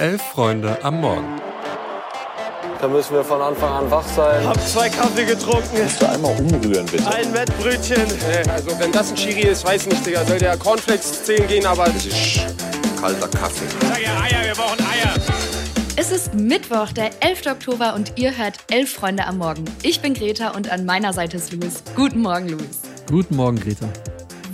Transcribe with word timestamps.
Elf 0.00 0.22
Freunde 0.22 0.82
am 0.82 1.02
Morgen. 1.02 1.38
Da 2.80 2.88
müssen 2.88 3.12
wir 3.12 3.22
von 3.22 3.42
Anfang 3.42 3.70
an 3.70 3.90
wach 3.90 4.06
sein. 4.16 4.46
Hab 4.48 4.58
zwei 4.66 4.88
Kaffee 4.88 5.26
getrunken. 5.26 5.76
Kannst 5.76 6.00
du 6.00 6.08
einmal 6.08 6.34
umrühren, 6.40 6.86
bitte? 6.86 7.06
Ein 7.06 7.34
Wettbrötchen. 7.34 8.06
Nee, 8.06 8.50
also 8.50 8.70
wenn 8.80 8.90
das 8.92 9.10
ein 9.10 9.16
Chiri 9.16 9.42
ist, 9.42 9.62
weiß 9.62 9.88
nicht, 9.88 10.06
Digga. 10.06 10.24
Soll 10.24 10.38
der 10.38 10.56
Cornflakes 10.56 11.24
zählen 11.24 11.46
gehen, 11.46 11.66
aber... 11.66 11.84
Das 11.84 12.06
ist 12.06 12.40
kalter 12.98 13.28
Kaffee. 13.28 13.66
Sag 13.82 14.02
ja 14.02 14.18
Eier, 14.22 14.46
wir 14.46 14.54
brauchen 14.54 14.80
Eier. 14.80 15.14
Es 15.96 16.10
ist 16.10 16.32
Mittwoch, 16.32 16.92
der 16.92 17.10
11. 17.20 17.44
Oktober 17.48 17.92
und 17.94 18.18
ihr 18.18 18.34
hört 18.38 18.56
Elf 18.70 18.94
Freunde 18.94 19.26
am 19.26 19.36
Morgen. 19.36 19.66
Ich 19.82 20.00
bin 20.00 20.14
Greta 20.14 20.52
und 20.52 20.72
an 20.72 20.86
meiner 20.86 21.12
Seite 21.12 21.36
ist 21.36 21.52
Luis. 21.52 21.82
Guten 21.94 22.22
Morgen, 22.22 22.48
Luis. 22.48 22.80
Guten 23.06 23.36
Morgen, 23.36 23.60
Greta. 23.60 23.86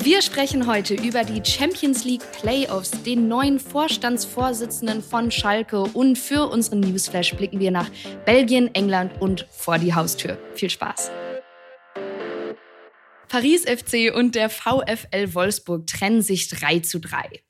Wir 0.07 0.23
sprechen 0.23 0.69
heute 0.69 0.95
über 0.95 1.25
die 1.25 1.45
Champions 1.45 2.05
League 2.05 2.23
Playoffs, 2.31 2.93
den 3.03 3.27
neuen 3.27 3.59
Vorstandsvorsitzenden 3.59 5.03
von 5.03 5.33
Schalke 5.33 5.81
und 5.81 6.17
für 6.17 6.49
unseren 6.49 6.79
Newsflash 6.79 7.35
blicken 7.35 7.59
wir 7.59 7.73
nach 7.73 7.91
Belgien, 8.25 8.73
England 8.73 9.21
und 9.21 9.49
vor 9.51 9.79
die 9.79 9.93
Haustür. 9.93 10.39
Viel 10.55 10.71
Spaß. 10.71 11.11
Paris 13.29 13.65
FC 13.65 14.15
und 14.15 14.37
der 14.37 14.49
VfL 14.49 15.35
Wolfsburg 15.35 15.89
trennen 15.89 16.23
sich 16.23 16.47
3 16.51 16.79
zu 16.79 17.01
3. 17.01 17.43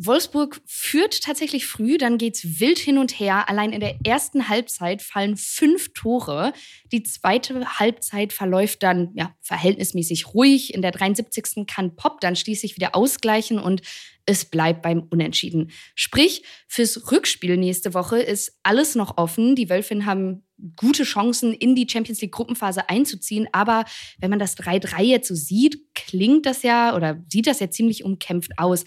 Wolfsburg 0.00 0.60
führt 0.64 1.22
tatsächlich 1.22 1.66
früh, 1.66 1.98
dann 1.98 2.18
geht's 2.18 2.60
wild 2.60 2.78
hin 2.78 2.98
und 2.98 3.18
her. 3.18 3.48
Allein 3.48 3.72
in 3.72 3.80
der 3.80 3.96
ersten 4.04 4.48
Halbzeit 4.48 5.02
fallen 5.02 5.36
fünf 5.36 5.92
Tore. 5.92 6.52
Die 6.92 7.02
zweite 7.02 7.78
Halbzeit 7.80 8.32
verläuft 8.32 8.84
dann 8.84 9.10
ja, 9.14 9.34
verhältnismäßig 9.40 10.34
ruhig. 10.34 10.72
In 10.72 10.82
der 10.82 10.92
73. 10.92 11.66
kann 11.66 11.96
Pop 11.96 12.20
dann 12.20 12.36
schließlich 12.36 12.76
wieder 12.76 12.94
ausgleichen 12.94 13.58
und 13.58 13.82
es 14.24 14.44
bleibt 14.44 14.82
beim 14.82 15.04
Unentschieden. 15.10 15.72
Sprich, 15.96 16.44
fürs 16.68 17.10
Rückspiel 17.10 17.56
nächste 17.56 17.92
Woche 17.92 18.18
ist 18.18 18.58
alles 18.62 18.94
noch 18.94 19.16
offen. 19.16 19.56
Die 19.56 19.68
Wölfinnen 19.68 20.06
haben 20.06 20.44
gute 20.76 21.04
Chancen, 21.04 21.54
in 21.54 21.74
die 21.74 21.88
Champions 21.88 22.20
League 22.20 22.32
Gruppenphase 22.32 22.88
einzuziehen. 22.88 23.48
Aber 23.52 23.84
wenn 24.18 24.30
man 24.30 24.38
das 24.38 24.56
3-3 24.58 25.02
jetzt 25.02 25.28
so 25.28 25.34
sieht, 25.34 25.94
klingt 25.94 26.46
das 26.46 26.62
ja 26.62 26.94
oder 26.94 27.24
sieht 27.28 27.46
das 27.46 27.60
ja 27.60 27.70
ziemlich 27.70 28.04
umkämpft 28.04 28.52
aus. 28.58 28.84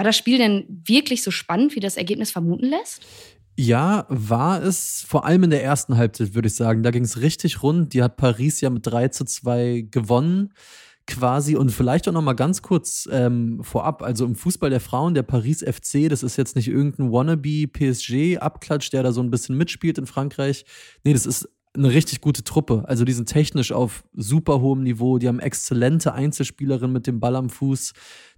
War 0.00 0.04
das 0.04 0.16
Spiel 0.16 0.38
denn 0.38 0.64
wirklich 0.86 1.22
so 1.22 1.30
spannend, 1.30 1.76
wie 1.76 1.80
das 1.80 1.98
Ergebnis 1.98 2.30
vermuten 2.30 2.64
lässt? 2.64 3.02
Ja, 3.58 4.06
war 4.08 4.62
es 4.62 5.04
vor 5.06 5.26
allem 5.26 5.42
in 5.42 5.50
der 5.50 5.62
ersten 5.62 5.98
Halbzeit, 5.98 6.34
würde 6.34 6.48
ich 6.48 6.54
sagen. 6.54 6.82
Da 6.82 6.90
ging 6.90 7.04
es 7.04 7.20
richtig 7.20 7.62
rund. 7.62 7.92
Die 7.92 8.02
hat 8.02 8.16
Paris 8.16 8.62
ja 8.62 8.70
mit 8.70 8.86
3 8.86 9.08
zu 9.08 9.26
2 9.26 9.88
gewonnen 9.90 10.54
quasi 11.06 11.54
und 11.54 11.70
vielleicht 11.70 12.08
auch 12.08 12.14
noch 12.14 12.22
mal 12.22 12.32
ganz 12.32 12.62
kurz 12.62 13.06
ähm, 13.12 13.62
vorab, 13.62 14.00
also 14.00 14.24
im 14.24 14.36
Fußball 14.36 14.70
der 14.70 14.80
Frauen, 14.80 15.12
der 15.12 15.22
Paris 15.22 15.62
FC, 15.62 16.08
das 16.08 16.22
ist 16.22 16.38
jetzt 16.38 16.56
nicht 16.56 16.68
irgendein 16.68 17.12
wannabe 17.12 17.66
PSG 17.66 18.38
Abklatsch, 18.38 18.90
der 18.94 19.02
da 19.02 19.12
so 19.12 19.20
ein 19.20 19.30
bisschen 19.30 19.58
mitspielt 19.58 19.98
in 19.98 20.06
Frankreich. 20.06 20.64
Nee, 21.04 21.12
das 21.12 21.26
ist 21.26 21.46
eine 21.76 21.90
richtig 21.90 22.20
gute 22.20 22.42
Truppe. 22.42 22.84
Also 22.86 23.04
die 23.04 23.12
sind 23.12 23.28
technisch 23.28 23.70
auf 23.70 24.04
super 24.12 24.60
hohem 24.60 24.82
Niveau, 24.82 25.18
die 25.18 25.28
haben 25.28 25.38
exzellente 25.38 26.12
Einzelspielerinnen 26.12 26.92
mit 26.92 27.06
dem 27.06 27.20
Ball 27.20 27.36
am 27.36 27.48
Fuß. 27.48 27.92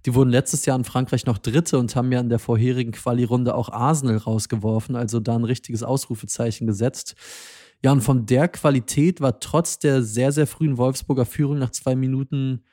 Die 0.05 0.13
wurden 0.13 0.29
letztes 0.29 0.65
Jahr 0.65 0.77
in 0.77 0.83
Frankreich 0.83 1.25
noch 1.25 1.39
Dritte 1.39 1.79
und 1.79 1.95
haben 1.95 2.11
ja 2.11 2.19
in 2.19 2.29
der 2.29 2.39
vorherigen 2.39 2.91
Quali-Runde 2.91 3.55
auch 3.55 3.69
Arsenal 3.69 4.17
rausgeworfen, 4.17 4.95
also 4.95 5.19
da 5.19 5.35
ein 5.35 5.45
richtiges 5.45 5.81
Ausrufezeichen 5.81 6.67
gesetzt. 6.67 7.15
Ja, 7.83 7.91
und 7.91 8.01
von 8.01 8.25
der 8.25 8.47
Qualität 8.47 9.19
war 9.19 9.39
trotz 9.39 9.79
der 9.79 10.03
sehr, 10.03 10.31
sehr 10.31 10.47
frühen 10.47 10.77
Wolfsburger 10.77 11.25
Führung 11.25 11.57
nach 11.57 11.71
zwei 11.71 11.95
Minuten 11.95 12.63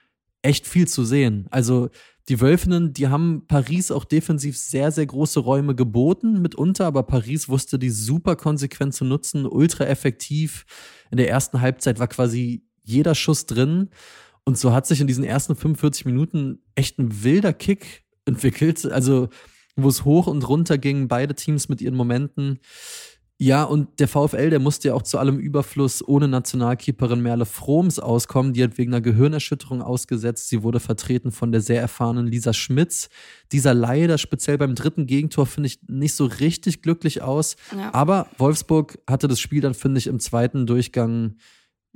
echt 0.42 0.66
viel 0.66 0.86
zu 0.86 1.04
sehen. 1.04 1.46
Also 1.50 1.88
die 2.28 2.40
Wölfinnen, 2.40 2.92
die 2.92 3.08
haben 3.08 3.46
Paris 3.46 3.90
auch 3.90 4.04
defensiv 4.04 4.56
sehr, 4.56 4.92
sehr 4.92 5.06
große 5.06 5.40
Räume 5.40 5.74
geboten 5.74 6.40
mitunter, 6.40 6.86
aber 6.86 7.02
Paris 7.02 7.48
wusste 7.48 7.78
die 7.78 7.90
super 7.90 8.36
konsequent 8.36 8.94
zu 8.94 9.04
nutzen, 9.04 9.46
ultra 9.46 9.86
effektiv. 9.86 10.64
In 11.10 11.16
der 11.16 11.28
ersten 11.28 11.60
Halbzeit 11.60 11.98
war 11.98 12.08
quasi 12.08 12.62
jeder 12.84 13.14
Schuss 13.14 13.46
drin. 13.46 13.90
Und 14.44 14.58
so 14.58 14.72
hat 14.72 14.86
sich 14.86 15.00
in 15.00 15.06
diesen 15.06 15.24
ersten 15.24 15.56
45 15.56 16.04
Minuten 16.06 16.62
echt 16.74 16.98
ein 16.98 17.22
wilder 17.22 17.52
Kick 17.52 18.04
entwickelt. 18.24 18.84
Also, 18.86 19.28
wo 19.76 19.88
es 19.88 20.04
hoch 20.04 20.26
und 20.26 20.48
runter 20.48 20.78
ging, 20.78 21.08
beide 21.08 21.34
Teams 21.34 21.68
mit 21.68 21.80
ihren 21.80 21.94
Momenten. 21.94 22.60
Ja, 23.42 23.64
und 23.64 24.00
der 24.00 24.06
VfL, 24.06 24.50
der 24.50 24.58
musste 24.58 24.88
ja 24.88 24.94
auch 24.94 25.00
zu 25.00 25.16
allem 25.16 25.38
Überfluss 25.38 26.06
ohne 26.06 26.28
Nationalkeeperin 26.28 27.22
Merle 27.22 27.46
Froms 27.46 27.98
auskommen. 27.98 28.52
Die 28.52 28.62
hat 28.62 28.76
wegen 28.76 28.92
einer 28.92 29.00
Gehirnerschütterung 29.00 29.80
ausgesetzt. 29.80 30.50
Sie 30.50 30.62
wurde 30.62 30.78
vertreten 30.78 31.32
von 31.32 31.50
der 31.50 31.62
sehr 31.62 31.80
erfahrenen 31.80 32.26
Lisa 32.26 32.52
Schmitz. 32.52 33.08
Dieser 33.50 33.72
leider 33.72 34.18
speziell 34.18 34.58
beim 34.58 34.74
dritten 34.74 35.06
Gegentor 35.06 35.46
finde 35.46 35.68
ich 35.68 35.78
nicht 35.88 36.12
so 36.12 36.26
richtig 36.26 36.82
glücklich 36.82 37.22
aus. 37.22 37.56
Ja. 37.74 37.94
Aber 37.94 38.26
Wolfsburg 38.36 38.98
hatte 39.08 39.26
das 39.26 39.40
Spiel 39.40 39.62
dann, 39.62 39.72
finde 39.72 39.96
ich, 39.96 40.06
im 40.06 40.20
zweiten 40.20 40.66
Durchgang, 40.66 41.36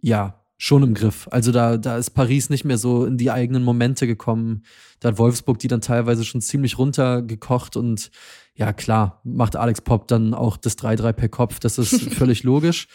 ja, 0.01 0.44
schon 0.57 0.83
im 0.83 0.95
Griff. 0.95 1.29
Also 1.31 1.53
da, 1.53 1.77
da 1.77 1.99
ist 1.99 2.11
Paris 2.11 2.51
nicht 2.51 2.65
mehr 2.65 2.79
so 2.79 3.05
in 3.05 3.19
die 3.19 3.31
eigenen 3.31 3.65
Momente 3.65 4.07
gekommen. 4.07 4.65
Da 5.01 5.09
hat 5.09 5.19
Wolfsburg 5.19 5.59
die 5.59 5.69
dann 5.69 5.81
teilweise 5.81 6.25
schon 6.25 6.41
ziemlich 6.41 6.79
runtergekocht 6.79 7.77
und 7.77 8.11
ja, 8.55 8.73
klar, 8.73 9.21
macht 9.25 9.57
Alex 9.57 9.81
Pop 9.81 10.07
dann 10.07 10.33
auch 10.33 10.57
das 10.57 10.79
3-3 10.79 11.13
per 11.13 11.29
Kopf. 11.29 11.59
Das 11.59 11.79
ist 11.79 12.01
völlig 12.15 12.45
logisch. 12.45 12.87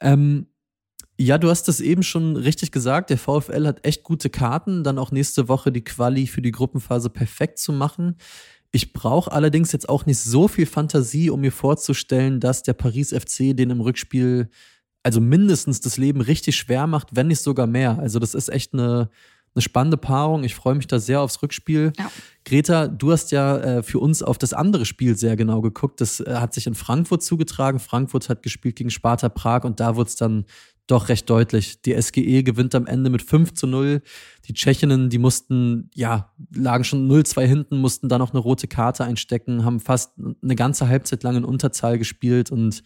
Ähm, 0.00 0.46
ja, 1.18 1.38
du 1.38 1.50
hast 1.50 1.68
es 1.68 1.80
eben 1.80 2.02
schon 2.02 2.36
richtig 2.36 2.72
gesagt. 2.72 3.10
Der 3.10 3.18
VfL 3.18 3.66
hat 3.66 3.86
echt 3.86 4.02
gute 4.02 4.30
Karten, 4.30 4.82
dann 4.82 4.98
auch 4.98 5.12
nächste 5.12 5.48
Woche 5.48 5.70
die 5.70 5.84
Quali 5.84 6.26
für 6.26 6.42
die 6.42 6.50
Gruppenphase 6.50 7.10
perfekt 7.10 7.58
zu 7.58 7.72
machen. 7.72 8.16
Ich 8.72 8.94
brauche 8.94 9.30
allerdings 9.30 9.70
jetzt 9.72 9.90
auch 9.90 10.06
nicht 10.06 10.18
so 10.18 10.48
viel 10.48 10.64
Fantasie, 10.64 11.28
um 11.28 11.42
mir 11.42 11.52
vorzustellen, 11.52 12.40
dass 12.40 12.62
der 12.62 12.72
Paris 12.72 13.10
FC 13.10 13.54
den 13.54 13.68
im 13.68 13.82
Rückspiel 13.82 14.48
also 15.02 15.20
mindestens 15.20 15.80
das 15.80 15.96
Leben 15.96 16.20
richtig 16.20 16.56
schwer 16.56 16.86
macht, 16.86 17.08
wenn 17.12 17.28
nicht 17.28 17.40
sogar 17.40 17.66
mehr. 17.66 17.98
Also 17.98 18.18
das 18.18 18.34
ist 18.34 18.48
echt 18.48 18.72
eine, 18.72 19.10
eine 19.54 19.62
spannende 19.62 19.96
Paarung. 19.96 20.44
Ich 20.44 20.54
freue 20.54 20.74
mich 20.74 20.86
da 20.86 20.98
sehr 20.98 21.20
aufs 21.20 21.42
Rückspiel. 21.42 21.92
Ja. 21.98 22.10
Greta, 22.44 22.86
du 22.86 23.12
hast 23.12 23.32
ja 23.32 23.58
äh, 23.58 23.82
für 23.82 23.98
uns 23.98 24.22
auf 24.22 24.38
das 24.38 24.52
andere 24.52 24.84
Spiel 24.84 25.16
sehr 25.16 25.36
genau 25.36 25.60
geguckt. 25.60 26.00
Das 26.00 26.20
äh, 26.20 26.36
hat 26.36 26.54
sich 26.54 26.66
in 26.66 26.74
Frankfurt 26.74 27.22
zugetragen. 27.22 27.80
Frankfurt 27.80 28.28
hat 28.28 28.42
gespielt 28.42 28.76
gegen 28.76 28.90
Sparta 28.90 29.28
Prag 29.28 29.64
und 29.64 29.80
da 29.80 29.96
wurde 29.96 30.08
es 30.08 30.16
dann 30.16 30.44
doch 30.86 31.08
recht 31.08 31.28
deutlich. 31.30 31.80
Die 31.82 32.00
SGE 32.00 32.42
gewinnt 32.42 32.74
am 32.74 32.86
Ende 32.86 33.08
mit 33.08 33.22
5 33.22 33.54
zu 33.54 33.66
0. 33.66 34.02
Die 34.46 34.52
Tschechinnen, 34.52 35.10
die 35.10 35.18
mussten, 35.18 35.90
ja, 35.94 36.32
lagen 36.54 36.84
schon 36.84 37.08
0-2 37.08 37.46
hinten, 37.46 37.78
mussten 37.78 38.08
da 38.08 38.18
noch 38.18 38.32
eine 38.32 38.40
rote 38.40 38.66
Karte 38.66 39.04
einstecken, 39.04 39.64
haben 39.64 39.80
fast 39.80 40.12
eine 40.42 40.56
ganze 40.56 40.88
Halbzeit 40.88 41.22
lang 41.22 41.36
in 41.36 41.44
Unterzahl 41.44 41.98
gespielt 41.98 42.50
und 42.50 42.82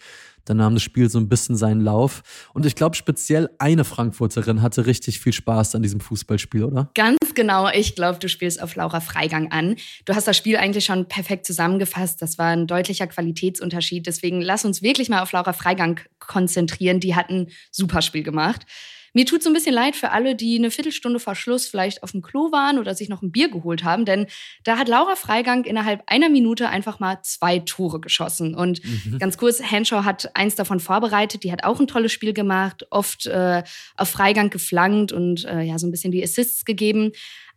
dann 0.47 0.57
nahm 0.57 0.75
das 0.75 0.83
Spiel 0.83 1.11
so 1.11 1.19
ein 1.19 1.29
bisschen 1.29 1.57
seinen 1.57 1.81
Lauf. 1.81 2.23
Und 2.55 2.65
ich 2.65 2.75
glaube, 2.75 2.97
speziell 2.97 3.51
eine 3.59 3.85
Frankfurterin 3.85 4.63
hatte 4.63 4.87
richtig 4.87 5.21
viel 5.21 5.33
Spaß 5.33 5.75
an 5.75 5.83
diesem 5.83 6.01
Fußballspiel, 6.01 6.65
oder? 6.65 6.91
Ganz 6.95 7.19
genau. 7.35 7.69
Ich 7.69 7.95
glaube, 7.95 8.19
du 8.19 8.29
spielst 8.29 8.63
auf 8.63 8.75
Laura 8.77 9.01
Freigang 9.01 9.53
an. 9.53 9.77
Du 10.05 10.15
hast 10.15 10.27
das 10.27 10.37
Spiel 10.37 10.57
eigentlich 10.57 10.85
schon 10.85 11.07
perfekt 11.07 11.47
zusammengefasst. 11.47 12.23
Das 12.23 12.39
war 12.39 12.47
ein 12.47 12.67
deutlicher 12.67 13.07
Qualitätsunterschied. 13.07 14.07
Deswegen 14.07 14.41
lass 14.41 14.65
uns 14.65 14.83
wirklich 14.83 15.09
mal 15.09 15.21
auf 15.21 15.33
Laura 15.33 15.53
Freigang 15.53 16.01
konzentrieren. 16.19 17.01
Die 17.01 17.15
hat 17.15 17.29
ein 17.29 17.49
super 17.71 18.01
Spiel 18.01 18.23
gemacht. 18.23 18.67
Mir 19.17 19.25
tut 19.25 19.43
so 19.43 19.49
ein 19.49 19.55
bisschen 19.55 19.73
leid 19.73 19.97
für 19.97 20.11
alle, 20.11 20.35
die 20.35 20.59
eine 20.59 20.71
Viertelstunde 20.71 21.19
vor 21.19 21.35
Schluss 21.35 21.67
vielleicht 21.67 22.03
auf 22.03 22.13
dem 22.13 22.21
Klo 22.21 22.53
waren 22.53 22.79
oder 22.79 22.95
sich 22.95 23.09
noch 23.09 23.23
ein 23.23 23.33
Bier 23.33 23.49
geholt 23.49 23.83
haben, 23.83 24.05
denn 24.05 24.27
da 24.63 24.77
hat 24.77 24.89
Laura 24.89 25.17
Freigang 25.17 25.65
innerhalb 25.65 26.03
einer 26.05 26.29
Minute 26.29 26.69
einfach 26.69 27.01
mal 27.01 27.23
zwei 27.23 27.61
Tore 27.61 27.99
geschossen. 27.99 28.55
Und 28.55 28.85
mhm. 28.85 29.19
ganz 29.19 29.39
kurz, 29.39 29.63
Henshaw 29.63 30.05
hat 30.05 30.37
eins 30.37 30.55
davon 30.55 30.81
vorbereitet, 30.81 31.45
die 31.45 31.51
hat 31.51 31.65
auch 31.65 31.81
ein 31.81 31.87
tolles 31.87 32.13
Spiel 32.13 32.35
gemacht, 32.35 32.87
oft 32.91 33.25
äh, 33.25 33.63
auf 33.97 34.11
Freigang 34.11 34.51
geflankt 34.51 35.13
und 35.13 35.47
äh, 35.47 35.63
ja, 35.63 35.79
so 35.79 35.87
ein 35.87 35.93
bisschen 35.93 36.13
die 36.13 36.23
Assists 36.23 36.67
gegeben. 36.67 37.13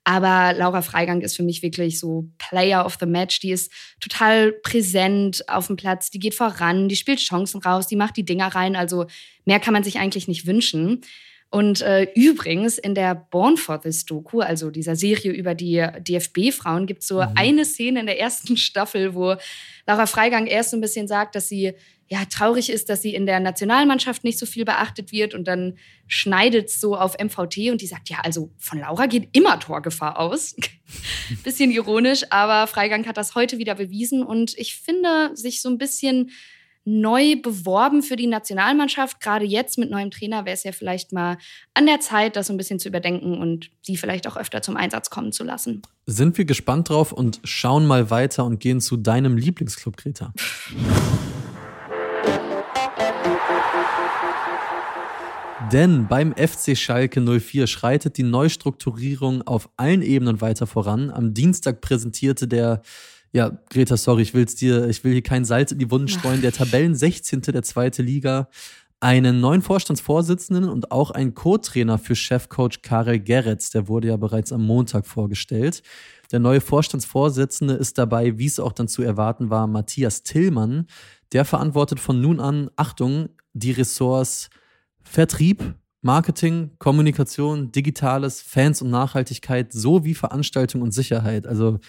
Aber 0.06 0.58
Laura 0.58 0.82
Freigang 0.82 1.20
ist 1.20 1.36
für 1.36 1.44
mich 1.44 1.62
wirklich 1.62 2.00
so 2.00 2.30
Player 2.38 2.86
of 2.86 2.96
the 3.02 3.06
Match. 3.06 3.42
Die 3.42 3.52
ist 3.52 3.70
total 4.00 4.54
präsent 4.54 5.44
auf 5.50 5.68
dem 5.68 5.76
Platz, 5.76 6.10
die 6.10 6.20
geht 6.20 6.36
voran, 6.36 6.88
die 6.88 6.96
spielt 6.96 7.20
Chancen 7.20 7.62
raus, 7.62 7.88
die 7.88 7.98
macht 7.98 8.16
die 8.16 8.24
Dinger 8.24 8.48
rein. 8.48 8.78
Also 8.78 9.08
mehr 9.44 9.60
kann 9.60 9.74
man 9.74 9.84
sich 9.84 10.00
eigentlich 10.00 10.30
nicht 10.30 10.48
wünschen. 10.48 11.02
Und 11.52 11.82
äh, 11.82 12.08
übrigens 12.14 12.78
in 12.78 12.94
der 12.94 13.16
Born 13.16 13.58
for 13.58 13.82
This 13.82 14.06
Doku, 14.06 14.42
also 14.42 14.70
dieser 14.70 14.96
Serie 14.96 15.32
über 15.32 15.56
die 15.56 15.84
DFB-Frauen, 16.00 16.86
gibt 16.86 17.02
es 17.02 17.08
so 17.08 17.22
mhm. 17.22 17.32
eine 17.36 17.66
Szene 17.66 18.02
in 18.02 18.06
der 18.06 18.20
ersten 18.20 18.56
Staffel, 18.56 19.16
wo 19.16 19.36
Laura 19.88 20.06
Freigang 20.06 20.46
erst 20.46 20.72
so 20.72 20.78
ein 20.78 20.82
bisschen 20.82 21.08
sagt, 21.08 21.34
dass 21.34 21.50
sie 21.50 21.74
ja 22.08 22.26
traurig 22.26 22.70
ist, 22.72 22.90
dass 22.90 23.02
sie 23.02 23.14
in 23.14 23.26
der 23.26 23.40
Nationalmannschaft 23.40 24.24
nicht 24.24 24.40
so 24.40 24.46
viel 24.46 24.66
beachtet 24.66 25.12
wird 25.12 25.34
und 25.34 25.48
dann 25.48 25.78
schneidet 26.08 26.68
es 26.70 26.80
so 26.80 26.96
auf 26.96 27.18
MVT 27.20 27.70
und 27.72 27.82
die 27.82 27.88
sagt, 27.88 28.10
ja, 28.10 28.20
also 28.24 28.52
von 28.58 28.80
Laura 28.80 29.06
geht 29.06 29.30
immer 29.32 29.60
Torgefahr 29.60 30.20
aus. 30.20 30.56
bisschen 31.44 31.72
ironisch, 31.72 32.24
aber 32.32 32.68
Freigang 32.68 33.06
hat 33.06 33.18
das 33.18 33.36
heute 33.36 33.60
wieder 33.60 33.76
bewiesen 33.76 34.24
und 34.24 34.58
ich 34.58 34.76
finde 34.76 35.32
sich 35.36 35.62
so 35.62 35.70
ein 35.70 35.78
bisschen 35.78 36.32
neu 36.86 37.36
beworben 37.42 38.02
für 38.02 38.16
die 38.16 38.28
Nationalmannschaft. 38.28 39.20
Gerade 39.20 39.46
jetzt 39.46 39.78
mit 39.78 39.92
neuem 39.92 40.12
Trainer 40.12 40.46
wäre 40.46 40.56
es 40.56 40.64
ja 40.64 40.72
vielleicht 40.72 41.12
mal 41.12 41.38
an 41.74 41.86
der 41.86 42.00
Zeit, 42.00 42.36
das 42.36 42.50
ein 42.50 42.58
bisschen 42.58 42.80
zu 42.80 42.88
überdenken 42.88 43.38
und 43.38 43.70
sie 43.82 43.98
vielleicht 43.98 44.28
auch 44.28 44.38
öfter 44.38 44.62
zum 44.62 44.76
Einsatz 44.76 45.10
kommen 45.10 45.32
zu 45.32 45.44
lassen. 45.44 45.82
Sind 46.06 46.38
wir 46.38 46.46
gespannt 46.46 46.90
drauf 46.90 47.12
und 47.12 47.40
schauen 47.44 47.86
mal 47.86 48.10
weiter 48.10 48.46
und 48.46 48.60
gehen 48.60 48.82
zu 48.82 48.98
deinem 48.98 49.38
Lieblingsclub, 49.38 49.98
Greta. 49.98 50.34
Denn 55.72 56.08
beim 56.08 56.34
FC 56.34 56.76
Schalke 56.76 57.22
04 57.22 57.68
schreitet 57.68 58.18
die 58.18 58.24
Neustrukturierung 58.24 59.44
auf 59.44 59.70
allen 59.78 60.02
Ebenen 60.02 60.42
weiter 60.42 60.66
voran. 60.66 61.12
Am 61.12 61.36
Dienstag 61.36 61.82
präsentierte 61.82 62.48
der 62.48 62.82
ja, 63.32 63.60
Greta, 63.70 63.98
sorry, 63.98 64.24
ich 64.24 64.34
will's 64.34 64.56
dir, 64.56 64.88
ich 64.88 65.04
will 65.04 65.14
hier 65.14 65.24
kein 65.24 65.46
Salz 65.46 65.72
in 65.72 65.80
die 65.80 65.92
Wunden 65.92 66.08
streuen. 66.08 66.42
Der 66.42 66.52
Tabellen 66.52 66.96
16. 66.96 67.42
der 67.42 67.64
zweite 67.64 68.02
Liga, 68.02 68.50
einen 69.00 69.40
neuen 69.40 69.62
Vorstandsvorsitzenden 69.62 70.68
und 70.68 70.92
auch 70.92 71.12
einen 71.12 71.34
Co-Trainer 71.34 71.98
für 71.98 72.16
Chefcoach 72.16 72.82
Karel 72.82 73.20
Geretz, 73.20 73.70
der 73.70 73.88
wurde 73.88 74.10
ja 74.10 74.18
bereits 74.18 74.52
am 74.52 74.66
Montag 74.66 75.06
vorgestellt. 75.06 75.84
Der 76.32 76.40
neue 76.40 76.60
Vorstandsvorsitzende 76.60 77.76
ist 77.76 77.98
dabei, 77.98 78.38
wie 78.38 78.46
es 78.46 78.60
auch 78.60 78.74
dann 78.74 78.88
zu 78.88 79.02
erwarten 79.02 79.50
war, 79.50 79.68
Matthias 79.68 80.24
Tillmann. 80.24 80.86
Der 81.32 81.46
verantwortet 81.46 82.00
von 82.00 82.20
nun 82.20 82.40
an, 82.40 82.70
Achtung, 82.76 83.30
die 83.54 83.72
Ressorts 83.72 84.50
Vertrieb, 85.02 85.76
Marketing, 86.02 86.72
Kommunikation, 86.78 87.72
Digitales, 87.72 88.42
Fans 88.42 88.82
und 88.82 88.90
Nachhaltigkeit 88.90 89.74
sowie 89.74 90.14
Veranstaltung 90.14 90.82
und 90.82 90.92
Sicherheit. 90.92 91.48
Also 91.48 91.80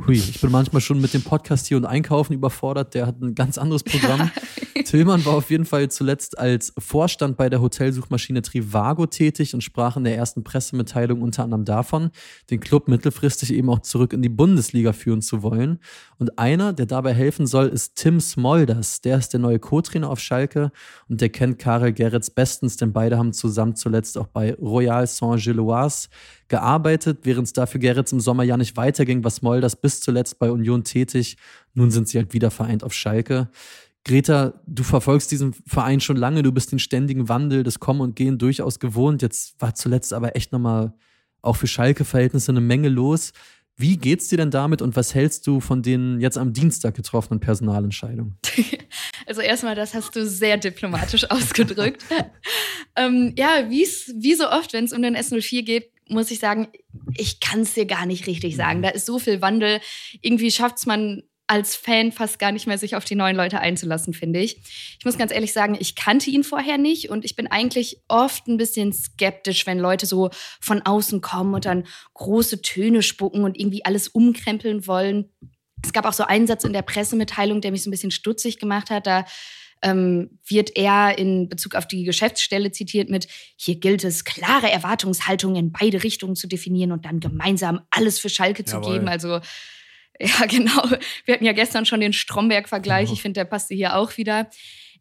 Hui, 0.00 0.14
ich 0.16 0.40
bin 0.40 0.50
manchmal 0.50 0.82
schon 0.82 1.00
mit 1.00 1.14
dem 1.14 1.22
Podcast 1.22 1.66
hier 1.66 1.76
und 1.76 1.86
Einkaufen 1.86 2.34
überfordert. 2.34 2.94
Der 2.94 3.06
hat 3.06 3.20
ein 3.20 3.34
ganz 3.34 3.58
anderes 3.58 3.82
Programm. 3.84 4.30
Tillmann 4.84 5.24
war 5.24 5.34
auf 5.34 5.50
jeden 5.50 5.66
Fall 5.66 5.88
zuletzt 5.88 6.36
als 6.38 6.72
Vorstand 6.78 7.36
bei 7.36 7.48
der 7.48 7.60
Hotelsuchmaschine 7.60 8.42
Trivago 8.42 9.06
tätig 9.06 9.54
und 9.54 9.62
sprach 9.62 9.96
in 9.96 10.04
der 10.04 10.16
ersten 10.16 10.42
Pressemitteilung 10.42 11.22
unter 11.22 11.44
anderem 11.44 11.64
davon, 11.64 12.10
den 12.50 12.58
Club 12.58 12.88
mittelfristig 12.88 13.52
eben 13.52 13.70
auch 13.70 13.80
zurück 13.80 14.12
in 14.12 14.22
die 14.22 14.28
Bundesliga 14.28 14.92
führen 14.92 15.22
zu 15.22 15.42
wollen. 15.42 15.78
Und 16.18 16.38
einer, 16.38 16.72
der 16.72 16.86
dabei 16.86 17.14
helfen 17.14 17.46
soll, 17.46 17.68
ist 17.68 17.94
Tim 17.94 18.20
Smolders. 18.20 19.00
Der 19.00 19.18
ist 19.18 19.32
der 19.32 19.40
neue 19.40 19.60
Co-Trainer 19.60 20.10
auf 20.10 20.18
Schalke 20.18 20.72
und 21.08 21.20
der 21.20 21.28
kennt 21.28 21.58
Karel 21.60 21.92
Gerrits 21.92 22.30
bestens, 22.30 22.76
denn 22.76 22.92
beide 22.92 23.16
haben 23.16 23.32
zusammen 23.32 23.76
zuletzt 23.76 24.18
auch 24.18 24.26
bei 24.26 24.54
Royal 24.54 25.06
Saint-Gilloise 25.06 26.08
gearbeitet, 26.48 27.20
während 27.22 27.46
es 27.46 27.52
dafür 27.52 27.80
Gerrits 27.80 28.12
im 28.12 28.20
Sommer 28.20 28.42
ja 28.42 28.56
nicht 28.56 28.76
weiterging, 28.76 29.22
was 29.24 29.40
Molders 29.40 29.76
bis 29.76 30.00
zuletzt 30.00 30.38
bei 30.38 30.50
Union 30.50 30.82
tätig. 30.84 31.36
Nun 31.74 31.90
sind 31.90 32.08
sie 32.08 32.18
halt 32.18 32.32
wieder 32.32 32.50
vereint 32.50 32.82
auf 32.84 32.92
Schalke. 32.92 33.48
Greta, 34.04 34.60
du 34.66 34.82
verfolgst 34.82 35.30
diesen 35.30 35.54
Verein 35.66 36.00
schon 36.00 36.16
lange, 36.16 36.42
du 36.42 36.52
bist 36.52 36.72
den 36.72 36.78
ständigen 36.78 37.28
Wandel, 37.28 37.62
das 37.62 37.80
Kommen 37.80 38.02
und 38.02 38.16
Gehen 38.16 38.38
durchaus 38.38 38.78
gewohnt. 38.78 39.22
Jetzt 39.22 39.60
war 39.60 39.74
zuletzt 39.74 40.12
aber 40.12 40.36
echt 40.36 40.52
nochmal 40.52 40.92
auch 41.40 41.56
für 41.56 41.66
Schalke-Verhältnisse 41.66 42.52
eine 42.52 42.60
Menge 42.60 42.88
los. 42.88 43.32
Wie 43.76 43.96
geht's 43.96 44.28
dir 44.28 44.36
denn 44.36 44.50
damit 44.50 44.82
und 44.82 44.94
was 44.94 45.14
hältst 45.14 45.46
du 45.46 45.60
von 45.60 45.82
den 45.82 46.20
jetzt 46.20 46.38
am 46.38 46.52
Dienstag 46.52 46.94
getroffenen 46.94 47.40
Personalentscheidungen? 47.40 48.36
Also 49.26 49.40
erstmal, 49.40 49.74
das 49.74 49.94
hast 49.94 50.14
du 50.16 50.26
sehr 50.26 50.58
diplomatisch 50.58 51.24
ausgedrückt. 51.30 52.04
ähm, 52.96 53.32
ja, 53.38 53.70
wie 53.70 54.34
so 54.34 54.50
oft, 54.50 54.74
wenn 54.74 54.84
es 54.84 54.92
um 54.92 55.00
den 55.00 55.16
S04 55.16 55.62
geht, 55.62 55.90
muss 56.08 56.30
ich 56.30 56.38
sagen, 56.38 56.68
ich 57.16 57.40
kann 57.40 57.60
es 57.60 57.72
dir 57.72 57.86
gar 57.86 58.04
nicht 58.04 58.26
richtig 58.26 58.54
sagen. 58.54 58.82
Da 58.82 58.90
ist 58.90 59.06
so 59.06 59.18
viel 59.18 59.40
Wandel. 59.40 59.80
Irgendwie 60.20 60.50
schafft 60.50 60.76
es 60.76 60.86
man 60.86 61.22
als 61.46 61.76
Fan 61.76 62.10
fast 62.10 62.38
gar 62.38 62.52
nicht 62.52 62.66
mehr, 62.66 62.78
sich 62.78 62.96
auf 62.96 63.04
die 63.04 63.16
neuen 63.16 63.36
Leute 63.36 63.60
einzulassen, 63.60 64.14
finde 64.14 64.40
ich. 64.40 64.56
Ich 64.98 65.04
muss 65.04 65.18
ganz 65.18 65.32
ehrlich 65.32 65.52
sagen, 65.52 65.76
ich 65.78 65.94
kannte 65.94 66.30
ihn 66.30 66.42
vorher 66.42 66.78
nicht 66.78 67.10
und 67.10 67.24
ich 67.24 67.36
bin 67.36 67.46
eigentlich 67.48 67.98
oft 68.08 68.48
ein 68.48 68.56
bisschen 68.56 68.92
skeptisch, 68.92 69.66
wenn 69.66 69.78
Leute 69.78 70.06
so 70.06 70.30
von 70.60 70.82
außen 70.82 71.20
kommen 71.20 71.54
und 71.54 71.66
dann 71.66 71.86
große 72.14 72.62
Töne 72.62 73.02
spucken 73.02 73.44
und 73.44 73.58
irgendwie 73.58 73.84
alles 73.84 74.08
umkrempeln 74.08 74.86
wollen. 74.86 75.30
Es 75.84 75.92
gab 75.92 76.06
auch 76.06 76.14
so 76.14 76.24
einen 76.24 76.46
Satz 76.46 76.64
in 76.64 76.72
der 76.72 76.82
Pressemitteilung, 76.82 77.60
der 77.60 77.72
mich 77.72 77.82
so 77.82 77.90
ein 77.90 77.92
bisschen 77.92 78.10
stutzig 78.10 78.58
gemacht 78.58 78.88
hat. 78.88 79.06
Da 79.06 79.26
ähm, 79.82 80.38
wird 80.46 80.76
er 80.76 81.18
in 81.18 81.50
Bezug 81.50 81.74
auf 81.74 81.86
die 81.86 82.04
Geschäftsstelle 82.04 82.72
zitiert 82.72 83.10
mit, 83.10 83.28
hier 83.56 83.76
gilt 83.76 84.02
es, 84.02 84.24
klare 84.24 84.70
Erwartungshaltungen 84.70 85.56
in 85.56 85.72
beide 85.72 86.02
Richtungen 86.02 86.36
zu 86.36 86.46
definieren 86.46 86.90
und 86.90 87.04
dann 87.04 87.20
gemeinsam 87.20 87.82
alles 87.90 88.18
für 88.18 88.30
Schalke 88.30 88.64
Jawohl. 88.64 88.82
zu 88.82 88.90
geben. 88.90 89.08
Also 89.08 89.40
ja, 90.20 90.46
genau. 90.48 90.82
Wir 91.24 91.34
hatten 91.34 91.44
ja 91.44 91.52
gestern 91.52 91.86
schon 91.86 92.00
den 92.00 92.12
Stromberg-Vergleich. 92.12 93.06
Genau. 93.06 93.14
Ich 93.14 93.22
finde, 93.22 93.40
der 93.40 93.44
passte 93.44 93.74
hier 93.74 93.96
auch 93.96 94.16
wieder. 94.16 94.48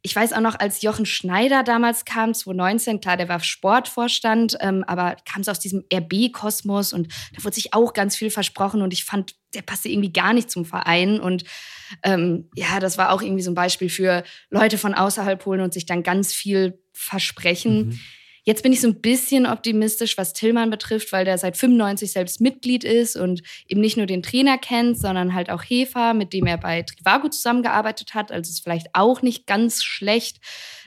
Ich 0.06 0.14
weiß 0.14 0.34
auch 0.34 0.42
noch, 0.42 0.60
als 0.60 0.82
Jochen 0.82 1.06
Schneider 1.06 1.64
damals 1.64 2.04
kam, 2.04 2.34
2019, 2.34 3.00
klar, 3.00 3.16
der 3.16 3.30
war 3.30 3.40
Sportvorstand, 3.40 4.58
ähm, 4.60 4.84
aber 4.86 5.16
kam 5.24 5.44
es 5.44 5.48
aus 5.48 5.60
diesem 5.60 5.86
RB-Kosmos 5.94 6.92
und 6.92 7.08
da 7.34 7.42
wurde 7.42 7.56
sich 7.56 7.74
auch 7.74 7.94
ganz 7.94 8.18
viel 8.18 8.30
versprochen 8.30 8.82
und 8.82 8.92
ich 8.92 9.06
fand, 9.06 9.36
der 9.54 9.62
passte 9.62 9.88
irgendwie 9.88 10.12
gar 10.12 10.34
nicht 10.34 10.52
zum 10.52 10.66
Verein 10.66 11.22
und 11.22 11.46
ähm, 12.04 12.50
ja, 12.54 12.82
das 12.82 12.98
war 12.98 13.14
auch 13.14 13.22
irgendwie 13.22 13.44
so 13.44 13.52
ein 13.52 13.56
Beispiel 13.56 13.88
für 13.88 14.24
Leute 14.50 14.78
von 14.78 14.94
außerhalb 14.94 15.46
holen 15.46 15.62
und 15.62 15.74
sich 15.74 15.86
dann 15.86 16.04
ganz 16.04 16.34
viel 16.34 16.84
versprechen. 16.92 17.88
Mhm. 17.88 18.00
Jetzt 18.46 18.62
bin 18.62 18.74
ich 18.74 18.82
so 18.82 18.90
ein 18.90 19.00
bisschen 19.00 19.46
optimistisch, 19.46 20.18
was 20.18 20.34
Tillmann 20.34 20.70
betrifft, 20.70 21.14
weil 21.14 21.24
der 21.24 21.38
seit 21.38 21.56
95 21.56 22.12
selbst 22.12 22.42
Mitglied 22.42 22.84
ist 22.84 23.16
und 23.16 23.42
eben 23.68 23.80
nicht 23.80 23.96
nur 23.96 24.06
den 24.06 24.22
Trainer 24.22 24.58
kennt, 24.58 25.00
sondern 25.00 25.34
halt 25.34 25.50
auch 25.50 25.64
Hefa, 25.64 26.14
mit 26.14 26.34
dem 26.34 26.46
er 26.46 26.58
bei 26.58 26.82
Trivago 26.82 27.30
zusammengearbeitet 27.30 28.14
hat. 28.14 28.32
Also 28.32 28.50
ist 28.50 28.64
vielleicht 28.64 28.88
auch 28.94 29.22
nicht 29.22 29.48
ganz 29.48 29.82
schlecht. 29.84 30.40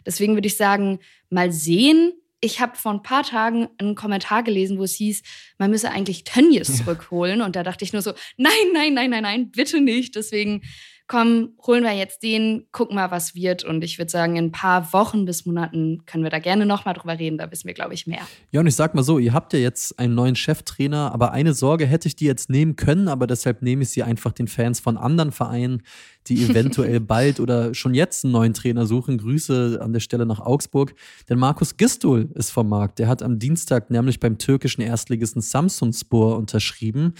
Deswegen 0.04 0.34
würde 0.34 0.48
ich 0.48 0.56
sagen, 0.56 0.98
mal 1.30 1.50
sehen. 1.50 2.12
Ich 2.42 2.60
habe 2.60 2.76
vor 2.76 2.92
ein 2.92 3.02
paar 3.02 3.22
Tagen 3.22 3.68
einen 3.78 3.94
Kommentar 3.94 4.42
gelesen, 4.42 4.78
wo 4.78 4.84
es 4.84 4.94
hieß, 4.94 5.22
man 5.56 5.70
müsse 5.70 5.90
eigentlich 5.90 6.24
Tönnies 6.24 6.76
zurückholen. 6.76 7.40
Und 7.40 7.56
da 7.56 7.62
dachte 7.62 7.84
ich 7.84 7.94
nur 7.94 8.02
so, 8.02 8.12
nein, 8.36 8.52
nein, 8.74 8.92
nein, 8.92 9.08
nein, 9.08 9.22
nein, 9.22 9.50
bitte 9.50 9.80
nicht. 9.80 10.14
Deswegen 10.14 10.60
komm, 11.08 11.50
holen 11.64 11.84
wir 11.84 11.92
jetzt 11.92 12.22
den, 12.22 12.66
gucken 12.72 12.96
mal, 12.96 13.10
was 13.10 13.34
wird. 13.34 13.64
Und 13.64 13.84
ich 13.84 13.98
würde 13.98 14.10
sagen, 14.10 14.36
in 14.36 14.46
ein 14.46 14.52
paar 14.52 14.92
Wochen 14.92 15.24
bis 15.24 15.46
Monaten 15.46 16.04
können 16.06 16.24
wir 16.24 16.30
da 16.30 16.38
gerne 16.38 16.66
nochmal 16.66 16.94
drüber 16.94 17.18
reden. 17.18 17.38
Da 17.38 17.50
wissen 17.50 17.66
wir, 17.66 17.74
glaube 17.74 17.94
ich, 17.94 18.06
mehr. 18.06 18.22
Ja, 18.50 18.60
und 18.60 18.66
ich 18.66 18.74
sag 18.74 18.94
mal 18.94 19.02
so, 19.02 19.18
ihr 19.18 19.32
habt 19.32 19.52
ja 19.52 19.58
jetzt 19.58 19.98
einen 19.98 20.14
neuen 20.14 20.34
Cheftrainer, 20.34 21.12
aber 21.12 21.32
eine 21.32 21.54
Sorge 21.54 21.86
hätte 21.86 22.08
ich 22.08 22.16
die 22.16 22.26
jetzt 22.26 22.50
nehmen 22.50 22.76
können, 22.76 23.08
aber 23.08 23.26
deshalb 23.26 23.62
nehme 23.62 23.82
ich 23.82 23.90
sie 23.90 24.02
einfach 24.02 24.32
den 24.32 24.48
Fans 24.48 24.80
von 24.80 24.96
anderen 24.96 25.32
Vereinen 25.32 25.82
die 26.28 26.44
eventuell 26.50 27.00
bald 27.00 27.40
oder 27.40 27.74
schon 27.74 27.94
jetzt 27.94 28.24
einen 28.24 28.32
neuen 28.32 28.54
Trainer 28.54 28.86
suchen. 28.86 29.18
Grüße 29.18 29.78
an 29.80 29.92
der 29.92 30.00
Stelle 30.00 30.26
nach 30.26 30.40
Augsburg. 30.40 30.94
Denn 31.28 31.38
Markus 31.38 31.76
Gistol 31.76 32.28
ist 32.34 32.50
vom 32.50 32.68
Markt. 32.68 32.98
Der 32.98 33.08
hat 33.08 33.22
am 33.22 33.38
Dienstag 33.38 33.90
nämlich 33.90 34.20
beim 34.20 34.38
türkischen 34.38 34.82
Erstligisten 34.82 35.42
Samsunspor 35.42 36.36
unterschrieben. 36.36 37.14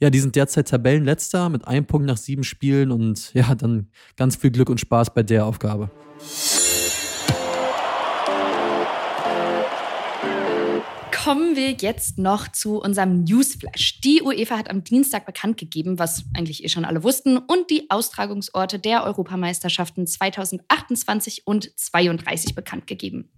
Ja, 0.00 0.10
die 0.10 0.20
sind 0.20 0.36
derzeit 0.36 0.68
Tabellenletzter 0.68 1.48
mit 1.48 1.66
einem 1.66 1.86
Punkt 1.86 2.06
nach 2.06 2.16
sieben 2.16 2.44
Spielen 2.44 2.90
und 2.90 3.32
ja, 3.34 3.54
dann 3.54 3.88
ganz 4.16 4.36
viel 4.36 4.50
Glück 4.50 4.70
und 4.70 4.80
Spaß 4.80 5.14
bei 5.14 5.22
der 5.22 5.46
Aufgabe. 5.46 5.90
Kommen 11.24 11.56
wir 11.56 11.72
jetzt 11.72 12.18
noch 12.18 12.48
zu 12.48 12.80
unserem 12.80 13.24
Newsflash. 13.24 14.00
Die 14.00 14.22
UEFA 14.22 14.56
hat 14.56 14.70
am 14.70 14.84
Dienstag 14.84 15.26
bekannt 15.26 15.58
gegeben, 15.58 15.98
was 15.98 16.24
eigentlich 16.36 16.62
eh 16.62 16.68
schon 16.68 16.84
alle 16.84 17.02
wussten, 17.02 17.38
und 17.38 17.70
die 17.70 17.90
Austragungsorte 17.90 18.78
der 18.78 19.04
Europameisterschaften 19.04 20.06
2028 20.06 21.46
und 21.46 21.76
2032 21.76 22.54
bekannt 22.54 22.86
gegeben. 22.86 23.30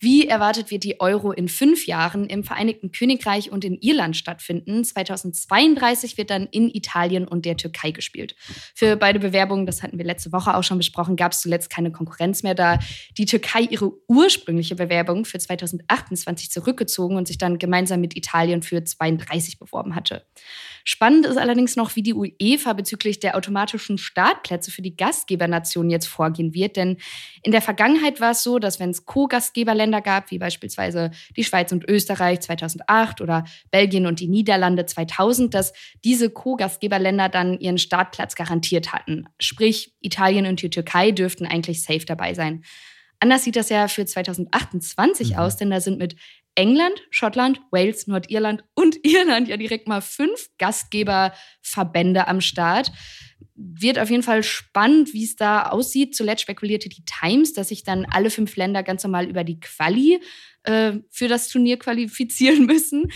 Wie 0.00 0.26
erwartet 0.26 0.70
wird 0.70 0.84
die 0.84 1.00
Euro 1.00 1.32
in 1.32 1.48
fünf 1.48 1.86
Jahren 1.86 2.26
im 2.26 2.44
Vereinigten 2.44 2.92
Königreich 2.92 3.50
und 3.50 3.64
in 3.64 3.78
Irland 3.80 4.16
stattfinden? 4.16 4.84
2032 4.84 6.18
wird 6.18 6.30
dann 6.30 6.46
in 6.50 6.68
Italien 6.70 7.26
und 7.26 7.44
der 7.44 7.56
Türkei 7.56 7.90
gespielt. 7.90 8.34
Für 8.74 8.96
beide 8.96 9.18
Bewerbungen, 9.18 9.66
das 9.66 9.82
hatten 9.82 9.98
wir 9.98 10.04
letzte 10.04 10.32
Woche 10.32 10.56
auch 10.56 10.64
schon 10.64 10.78
besprochen, 10.78 11.16
gab 11.16 11.32
es 11.32 11.40
zuletzt 11.40 11.70
keine 11.70 11.92
Konkurrenz 11.92 12.42
mehr, 12.42 12.54
da 12.54 12.78
die 13.16 13.26
Türkei 13.26 13.62
ihre 13.62 13.92
ursprüngliche 14.08 14.76
Bewerbung 14.76 15.24
für 15.24 15.38
2028 15.38 16.50
zurückgezogen 16.50 17.16
und 17.16 17.28
sich 17.28 17.38
dann 17.38 17.58
gemeinsam 17.58 18.00
mit 18.00 18.16
Italien 18.16 18.62
für 18.62 18.84
32 18.84 19.58
beworben 19.58 19.94
hatte. 19.94 20.26
Spannend 20.86 21.24
ist 21.24 21.38
allerdings 21.38 21.76
noch, 21.76 21.96
wie 21.96 22.02
die 22.02 22.12
UEFA 22.12 22.74
bezüglich 22.74 23.18
der 23.18 23.36
automatischen 23.36 23.96
Startplätze 23.96 24.70
für 24.70 24.82
die 24.82 24.96
Gastgebernation 24.96 25.88
jetzt 25.88 26.06
vorgehen 26.06 26.52
wird. 26.52 26.76
Denn 26.76 26.98
in 27.42 27.52
der 27.52 27.62
Vergangenheit 27.62 28.20
war 28.20 28.32
es 28.32 28.42
so, 28.42 28.58
dass 28.58 28.80
wenn 28.80 28.90
es 28.90 29.06
Co-Gastgeberländer 29.06 29.83
gab, 29.90 30.30
wie 30.30 30.38
beispielsweise 30.38 31.10
die 31.36 31.44
Schweiz 31.44 31.72
und 31.72 31.88
Österreich 31.88 32.40
2008 32.40 33.20
oder 33.20 33.44
Belgien 33.70 34.06
und 34.06 34.20
die 34.20 34.28
Niederlande 34.28 34.86
2000, 34.86 35.54
dass 35.54 35.72
diese 36.04 36.30
Co-Gastgeberländer 36.30 37.28
dann 37.28 37.58
ihren 37.58 37.78
Startplatz 37.78 38.34
garantiert 38.34 38.92
hatten. 38.92 39.26
Sprich, 39.40 39.94
Italien 40.00 40.46
und 40.46 40.62
die 40.62 40.70
Türkei 40.70 41.10
dürften 41.10 41.46
eigentlich 41.46 41.82
safe 41.82 42.04
dabei 42.06 42.34
sein. 42.34 42.64
Anders 43.20 43.44
sieht 43.44 43.56
das 43.56 43.70
ja 43.70 43.88
für 43.88 44.04
2028 44.04 45.30
mhm. 45.30 45.36
aus, 45.36 45.56
denn 45.56 45.70
da 45.70 45.80
sind 45.80 45.98
mit 45.98 46.16
England, 46.54 47.02
Schottland, 47.10 47.60
Wales, 47.70 48.06
Nordirland 48.06 48.64
und 48.74 48.96
Irland 49.04 49.48
ja 49.48 49.56
direkt 49.56 49.88
mal 49.88 50.00
fünf 50.00 50.50
Gastgeberverbände 50.58 52.28
am 52.28 52.40
Start. 52.40 52.92
Wird 53.56 53.98
auf 53.98 54.10
jeden 54.10 54.22
Fall 54.22 54.42
spannend, 54.42 55.12
wie 55.12 55.24
es 55.24 55.36
da 55.36 55.68
aussieht. 55.68 56.16
Zuletzt 56.16 56.42
spekulierte 56.42 56.88
die 56.88 57.04
Times, 57.04 57.52
dass 57.52 57.68
sich 57.68 57.84
dann 57.84 58.04
alle 58.06 58.30
fünf 58.30 58.56
Länder 58.56 58.82
ganz 58.82 59.04
normal 59.04 59.28
über 59.28 59.44
die 59.44 59.60
Quali 59.60 60.20
äh, 60.64 60.94
für 61.10 61.28
das 61.28 61.48
Turnier 61.48 61.78
qualifizieren 61.78 62.66
müssen. 62.66 63.12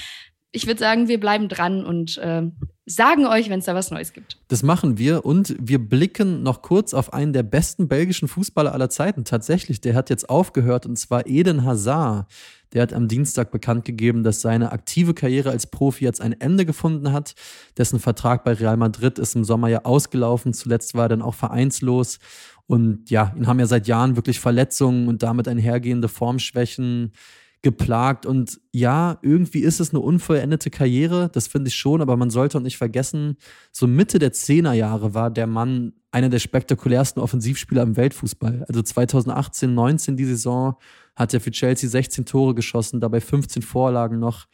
Ich 0.52 0.66
würde 0.66 0.80
sagen, 0.80 1.08
wir 1.08 1.20
bleiben 1.20 1.48
dran 1.48 1.84
und 1.84 2.18
äh, 2.18 2.42
sagen 2.88 3.26
euch, 3.26 3.50
wenn 3.50 3.60
es 3.60 3.66
da 3.66 3.74
was 3.74 3.90
Neues 3.90 4.12
gibt. 4.12 4.38
Das 4.48 4.62
machen 4.62 4.98
wir 4.98 5.24
und 5.24 5.54
wir 5.60 5.78
blicken 5.78 6.42
noch 6.42 6.62
kurz 6.62 6.94
auf 6.94 7.12
einen 7.12 7.32
der 7.32 7.42
besten 7.42 7.86
belgischen 7.86 8.28
Fußballer 8.28 8.72
aller 8.72 8.90
Zeiten. 8.90 9.24
Tatsächlich, 9.24 9.80
der 9.80 9.94
hat 9.94 10.10
jetzt 10.10 10.28
aufgehört 10.28 10.86
und 10.86 10.98
zwar 10.98 11.26
Eden 11.26 11.64
Hazard. 11.64 12.26
Der 12.72 12.82
hat 12.82 12.92
am 12.92 13.08
Dienstag 13.08 13.50
bekannt 13.50 13.84
gegeben, 13.84 14.24
dass 14.24 14.40
seine 14.40 14.72
aktive 14.72 15.14
Karriere 15.14 15.50
als 15.50 15.66
Profi 15.66 16.04
jetzt 16.04 16.20
ein 16.20 16.38
Ende 16.38 16.66
gefunden 16.66 17.12
hat. 17.12 17.34
Dessen 17.78 17.98
Vertrag 17.98 18.44
bei 18.44 18.52
Real 18.52 18.76
Madrid 18.76 19.18
ist 19.18 19.36
im 19.36 19.44
Sommer 19.44 19.68
ja 19.68 19.84
ausgelaufen. 19.84 20.52
Zuletzt 20.52 20.94
war 20.94 21.06
er 21.06 21.08
dann 21.08 21.22
auch 21.22 21.34
vereinslos. 21.34 22.18
Und 22.66 23.08
ja, 23.08 23.32
ihn 23.36 23.46
haben 23.46 23.58
ja 23.58 23.66
seit 23.66 23.86
Jahren 23.86 24.16
wirklich 24.16 24.40
Verletzungen 24.40 25.08
und 25.08 25.22
damit 25.22 25.48
einhergehende 25.48 26.08
Formschwächen 26.08 27.12
geplagt. 27.62 28.26
Und 28.26 28.60
ja, 28.72 29.18
irgendwie 29.22 29.60
ist 29.60 29.80
es 29.80 29.90
eine 29.90 30.00
unvollendete 30.00 30.70
Karriere, 30.70 31.30
das 31.32 31.48
finde 31.48 31.68
ich 31.68 31.74
schon, 31.74 32.00
aber 32.00 32.16
man 32.16 32.30
sollte 32.30 32.58
auch 32.58 32.62
nicht 32.62 32.78
vergessen, 32.78 33.36
so 33.72 33.86
Mitte 33.86 34.18
der 34.18 34.32
Zehnerjahre 34.32 35.14
war 35.14 35.30
der 35.30 35.46
Mann 35.46 35.92
einer 36.10 36.28
der 36.28 36.38
spektakulärsten 36.38 37.22
Offensivspieler 37.22 37.82
im 37.82 37.96
Weltfußball. 37.96 38.64
Also 38.68 38.82
2018, 38.82 39.74
19 39.74 40.16
die 40.16 40.24
Saison 40.24 40.76
hat 41.16 41.34
er 41.34 41.40
für 41.40 41.50
Chelsea 41.50 41.88
16 41.88 42.24
Tore 42.24 42.54
geschossen, 42.54 43.00
dabei 43.00 43.20
15 43.20 43.62
Vorlagen 43.62 44.18
noch. 44.18 44.46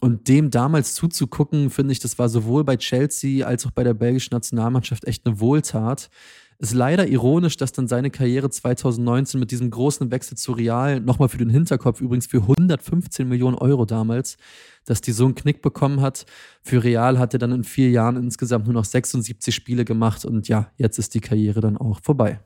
Und 0.00 0.28
dem 0.28 0.50
damals 0.50 0.94
zuzugucken, 0.94 1.70
finde 1.70 1.92
ich, 1.92 2.00
das 2.00 2.18
war 2.18 2.28
sowohl 2.28 2.64
bei 2.64 2.76
Chelsea 2.76 3.46
als 3.46 3.66
auch 3.66 3.70
bei 3.70 3.82
der 3.82 3.94
belgischen 3.94 4.34
Nationalmannschaft 4.34 5.06
echt 5.06 5.26
eine 5.26 5.40
Wohltat. 5.40 6.10
Ist 6.58 6.72
leider 6.72 7.06
ironisch, 7.06 7.58
dass 7.58 7.72
dann 7.72 7.86
seine 7.86 8.10
Karriere 8.10 8.48
2019 8.48 9.38
mit 9.38 9.50
diesem 9.50 9.70
großen 9.70 10.10
Wechsel 10.10 10.38
zu 10.38 10.52
Real, 10.52 11.00
nochmal 11.00 11.28
für 11.28 11.36
den 11.36 11.50
Hinterkopf 11.50 12.00
übrigens 12.00 12.26
für 12.26 12.38
115 12.38 13.28
Millionen 13.28 13.56
Euro 13.56 13.84
damals, 13.84 14.38
dass 14.86 15.02
die 15.02 15.12
so 15.12 15.26
einen 15.26 15.34
Knick 15.34 15.60
bekommen 15.60 16.00
hat. 16.00 16.24
Für 16.62 16.82
Real 16.82 17.18
hat 17.18 17.34
er 17.34 17.38
dann 17.38 17.52
in 17.52 17.64
vier 17.64 17.90
Jahren 17.90 18.16
insgesamt 18.16 18.64
nur 18.64 18.74
noch 18.74 18.86
76 18.86 19.54
Spiele 19.54 19.84
gemacht 19.84 20.24
und 20.24 20.48
ja, 20.48 20.70
jetzt 20.76 20.98
ist 20.98 21.14
die 21.14 21.20
Karriere 21.20 21.60
dann 21.60 21.76
auch 21.76 22.00
vorbei 22.02 22.40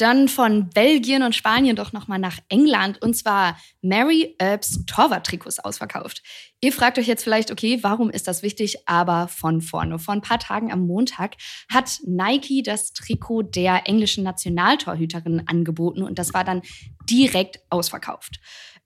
dann 0.00 0.28
von 0.28 0.70
Belgien 0.70 1.22
und 1.22 1.34
Spanien 1.34 1.76
doch 1.76 1.92
nochmal 1.92 2.18
nach 2.18 2.38
England 2.48 3.02
und 3.02 3.14
zwar 3.14 3.58
Mary 3.82 4.34
Earps 4.38 4.84
Torwart-Trikots 4.86 5.58
ausverkauft. 5.60 6.22
Ihr 6.60 6.72
fragt 6.72 6.98
euch 6.98 7.06
jetzt 7.06 7.22
vielleicht, 7.22 7.50
okay, 7.50 7.78
warum 7.82 8.10
ist 8.10 8.26
das 8.26 8.42
wichtig? 8.42 8.78
Aber 8.86 9.28
von 9.28 9.60
vorne. 9.60 9.98
Vor 9.98 10.14
ein 10.14 10.22
paar 10.22 10.38
Tagen 10.38 10.72
am 10.72 10.86
Montag 10.86 11.36
hat 11.70 11.98
Nike 12.06 12.62
das 12.62 12.92
Trikot 12.92 13.42
der 13.42 13.86
englischen 13.86 14.24
Nationaltorhüterin 14.24 15.42
angeboten 15.46 16.02
und 16.02 16.18
das 16.18 16.34
war 16.34 16.44
dann 16.44 16.62
direkt 17.08 17.60
ausverkauft. 17.70 18.40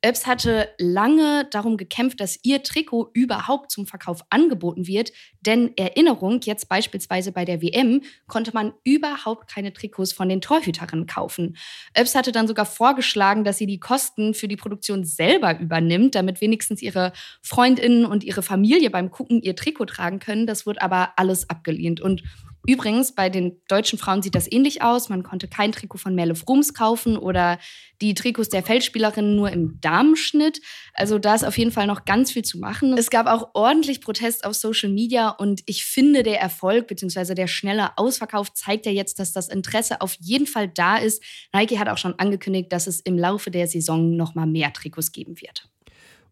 Öps 0.05 0.27
hatte 0.27 0.69
lange 0.79 1.47
darum 1.51 1.77
gekämpft, 1.77 2.21
dass 2.21 2.39
ihr 2.43 2.63
Trikot 2.63 3.11
überhaupt 3.13 3.71
zum 3.71 3.87
Verkauf 3.87 4.23
angeboten 4.31 4.87
wird. 4.87 5.13
Denn 5.41 5.77
Erinnerung, 5.77 6.41
jetzt 6.43 6.69
beispielsweise 6.69 7.31
bei 7.31 7.45
der 7.45 7.63
WM, 7.63 8.03
konnte 8.27 8.53
man 8.53 8.73
überhaupt 8.85 9.49
keine 9.49 9.73
Trikots 9.73 10.13
von 10.13 10.29
den 10.29 10.41
Torhüterinnen 10.41 11.07
kaufen. 11.07 11.57
Öps 11.97 12.15
hatte 12.15 12.33
dann 12.33 12.49
sogar 12.49 12.67
vorgeschlagen, 12.67 13.45
dass 13.45 13.59
sie 13.59 13.67
die 13.67 13.81
Kosten 13.81 14.35
für 14.35 14.49
die 14.49 14.57
Produktion 14.57 15.05
selber 15.05 15.59
übernimmt, 15.61 16.15
damit 16.17 16.41
wenigstens 16.41 16.83
ihre 16.83 17.13
Freundinnen 17.41 18.05
und 18.05 18.25
ihre 18.25 18.43
Familie 18.43 18.91
beim 18.91 19.11
Gucken 19.11 19.41
ihr 19.41 19.55
Trikot 19.55 19.87
tragen 19.87 20.19
können. 20.19 20.47
Das 20.47 20.67
wurde 20.67 20.83
aber 20.83 21.13
alles 21.17 21.49
abgelehnt. 21.49 22.01
Und 22.01 22.23
Übrigens, 22.67 23.13
bei 23.13 23.29
den 23.29 23.61
deutschen 23.67 23.99
Frauen 23.99 24.23
sieht 24.23 24.37
das 24.37 24.51
ähnlich 24.51 24.83
aus. 24.83 25.09
Man 25.09 25.25
konnte 25.25 25.49
kein 25.49 25.73
Trikot 25.73 25.99
von 25.99 26.15
Merle 26.15 26.37
Frums 26.37 26.75
kaufen 26.75 27.17
oder 27.17 27.59
die 28.01 28.15
Trikots 28.15 28.51
der 28.51 28.63
Feldspielerinnen 28.63 29.35
nur 29.35 29.51
im 29.51 29.81
Damenschnitt. 29.81 30.61
Also 30.95 31.19
da 31.19 31.35
ist 31.35 31.45
auf 31.45 31.59
jeden 31.59 31.73
Fall 31.73 31.89
noch 31.89 32.05
ganz 32.05 32.31
viel 32.31 32.45
zu 32.45 32.59
machen. 32.59 32.97
Es 32.97 33.11
gab 33.11 33.27
auch 33.27 33.51
ordentlich 33.55 34.01
Protest 34.01 34.45
auf 34.45 34.55
Social 34.55 34.91
Media 34.91 35.31
und 35.31 35.63
ich 35.67 35.85
finde, 35.85 36.23
der 36.23 36.41
Erfolg 36.41 36.87
bzw. 36.87 37.35
der 37.35 37.49
schnelle 37.49 37.99
Ausverkauf 37.99 38.53
zeigt 38.53 38.87
ja 38.87 38.93
jetzt, 38.93 39.19
dass 39.19 39.33
das 39.33 39.49
Interesse 39.49 40.01
auf 40.01 40.15
jeden 40.21 40.47
Fall 40.47 40.69
da 40.69 40.99
ist. 40.99 41.23
Nike 41.53 41.79
hat 41.81 41.89
auch 41.89 41.99
schon 41.99 42.19
angekündigt, 42.19 42.73
dass 42.73 42.87
es 42.87 43.01
im 43.01 43.19
Laufe 43.19 43.51
der 43.51 43.67
Saison 43.67 44.17
noch 44.17 44.37
mal 44.37 44.47
mehr 44.47 44.73
Trikots 44.73 45.11
geben 45.11 45.41
wird. 45.41 45.72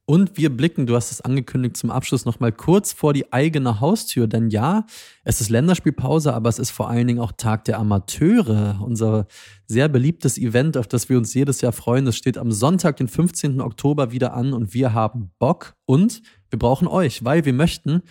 Und 0.07 0.37
wir 0.37 0.50
blicken, 0.50 0.87
du 0.87 0.97
hast 0.97 1.12
es 1.12 1.21
angekündigt, 1.21 1.76
zum 1.76 1.90
Abschluss 1.90 2.25
nochmal 2.25 2.50
kurz 2.50 2.92
vor 2.92 3.12
die 3.12 3.33
eigene 3.33 3.78
Haustür. 3.78 4.26
Denn 4.26 4.50
ja, 4.50 4.85
es 5.23 5.40
ist 5.40 5.50
Länderspielpause, 5.50 6.35
aber 6.35 6.49
es 6.49 6.59
ist 6.59 6.71
vor 6.71 6.90
allen 6.90 7.07
Dingen 7.07 7.21
auch 7.21 7.33
Tag 7.33 7.64
der 7.66 7.78
Amateure. 7.78 8.80
Unser 8.85 9.26
sehr 9.66 9.88
beliebtes 9.88 10.37
Event, 10.37 10.76
auf 10.76 10.88
das 10.88 11.09
wir 11.09 11.16
uns 11.16 11.33
jedes 11.33 11.61
Jahr 11.61 11.73
freuen. 11.73 12.07
Das 12.07 12.16
steht 12.16 12.38
am 12.38 12.50
Sonntag, 12.50 12.97
den 12.97 13.07
15. 13.07 13.61
Oktober 13.61 14.11
wieder 14.11 14.35
an 14.35 14.52
und 14.52 14.75
wir 14.75 14.95
haben 14.95 15.30
Bock 15.38 15.76
und 15.87 16.23
wir 16.49 16.59
brauchen 16.59 16.88
euch, 16.88 17.25
weil 17.25 17.45
wir 17.45 17.52
möchten, 17.52 18.02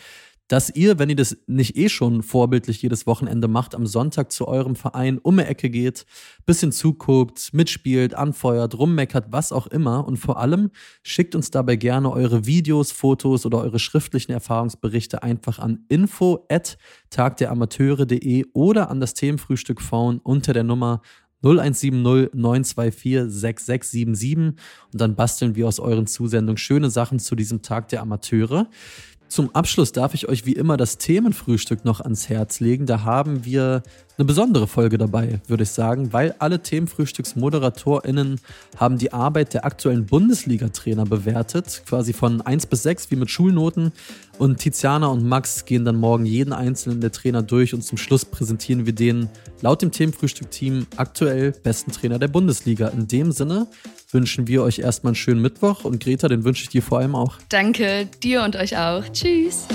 dass 0.49 0.75
ihr, 0.75 0.97
wenn 0.97 1.09
ihr 1.09 1.15
das 1.15 1.37
nicht 1.45 1.77
eh 1.77 1.89
schon 1.89 2.23
vorbildlich 2.23 2.81
jedes 2.81 3.05
Wochenende 3.05 3.47
macht, 3.47 3.75
am 3.75 3.85
Sonntag 3.85 4.31
zu 4.31 4.47
eurem 4.47 4.75
Verein 4.75 5.19
um 5.19 5.37
die 5.37 5.43
Ecke 5.43 5.69
geht, 5.69 6.07
bisschen 6.45 6.71
zuguckt, 6.71 7.53
mitspielt, 7.53 8.15
anfeuert, 8.15 8.77
rummeckert, 8.77 9.27
was 9.29 9.51
auch 9.51 9.67
immer. 9.67 10.05
Und 10.05 10.17
vor 10.17 10.39
allem 10.39 10.71
schickt 11.03 11.35
uns 11.35 11.51
dabei 11.51 11.75
gerne 11.75 12.11
eure 12.11 12.47
Videos, 12.47 12.91
Fotos 12.91 13.45
oder 13.45 13.61
eure 13.61 13.77
schriftlichen 13.77 14.31
Erfahrungsberichte 14.31 15.21
einfach 15.21 15.59
an 15.59 15.85
info 15.87 16.45
at 16.49 16.79
tagderamateure.de 17.11 18.45
oder 18.53 18.89
an 18.89 18.99
das 18.99 19.13
Themenfrühstück 19.13 19.79
Phone 19.79 20.17
unter 20.17 20.53
der 20.53 20.63
Nummer 20.63 21.03
0170 21.43 22.03
924 22.33 23.31
6677 23.31 24.37
und 24.91 24.99
dann 24.99 25.15
basteln 25.15 25.55
wir 25.55 25.67
aus 25.67 25.79
euren 25.79 26.07
Zusendungen 26.07 26.57
schöne 26.57 26.89
Sachen 26.89 27.19
zu 27.19 27.35
diesem 27.35 27.61
Tag 27.61 27.87
der 27.89 28.01
Amateure. 28.01 28.67
Zum 29.29 29.55
Abschluss 29.55 29.91
darf 29.91 30.15
ich 30.15 30.27
euch 30.27 30.45
wie 30.48 30.53
immer 30.53 30.75
das 30.75 30.98
Themenfrühstück 30.98 31.86
noch 31.86 32.01
ans 32.01 32.29
Herz 32.29 32.59
legen. 32.59 32.88
Da 32.88 33.03
haben 33.03 33.45
wir 33.45 33.83
eine 34.19 34.25
besondere 34.25 34.67
Folge 34.67 34.97
dabei, 34.97 35.39
würde 35.47 35.63
ich 35.63 35.69
sagen, 35.69 36.11
weil 36.11 36.35
alle 36.39 36.61
Themenfrühstücksmoderatorinnen 36.61 38.41
haben 38.75 38.97
die 38.97 39.13
Arbeit 39.13 39.53
der 39.53 39.63
aktuellen 39.63 40.05
Bundesliga-Trainer 40.05 41.05
bewertet, 41.05 41.83
quasi 41.88 42.11
von 42.11 42.41
1 42.41 42.65
bis 42.65 42.83
6 42.83 43.11
wie 43.11 43.15
mit 43.15 43.29
Schulnoten. 43.29 43.93
Und 44.38 44.57
Tiziana 44.57 45.07
und 45.07 45.25
Max 45.25 45.63
gehen 45.63 45.85
dann 45.85 45.95
morgen 45.95 46.25
jeden 46.25 46.51
einzelnen 46.51 46.99
der 46.99 47.13
Trainer 47.13 47.43
durch 47.43 47.73
und 47.73 47.81
zum 47.81 47.97
Schluss 47.97 48.25
präsentieren 48.25 48.85
wir 48.85 48.93
den 48.93 49.29
laut 49.61 49.81
dem 49.81 49.91
Themenfrühstück-Team 49.91 50.88
aktuell 50.97 51.53
besten 51.53 51.93
Trainer 51.93 52.19
der 52.19 52.27
Bundesliga. 52.27 52.89
In 52.89 53.07
dem 53.07 53.31
Sinne 53.31 53.67
wünschen 54.11 54.47
wir 54.47 54.63
euch 54.63 54.79
erstmal 54.79 55.11
einen 55.11 55.15
schönen 55.15 55.41
Mittwoch 55.41 55.85
und 55.85 56.03
Greta, 56.03 56.27
den 56.27 56.43
wünsche 56.43 56.63
ich 56.63 56.69
dir 56.69 56.83
vor 56.83 56.99
allem 56.99 57.15
auch. 57.15 57.38
Danke, 57.47 58.09
dir 58.21 58.43
und 58.43 58.57
euch 58.57 58.77
auch. 58.77 59.03
Tschüss. 59.13 59.65